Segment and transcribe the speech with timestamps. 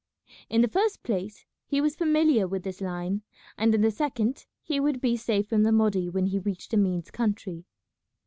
[0.49, 3.21] In the first place he was familiar with this line,
[3.55, 7.11] and in the second he would be safe from the Mahdi when he reached Emin's
[7.11, 7.65] country.